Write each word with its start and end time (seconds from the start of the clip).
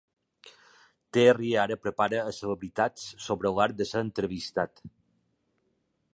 Terry 1.17 1.51
ara 1.63 1.77
prepara 1.83 2.23
a 2.31 2.35
celebritats 2.39 3.05
sobre 3.27 3.53
l'art 3.59 3.79
de 3.83 3.89
ser 3.93 4.05
entrevistat. 4.09 4.85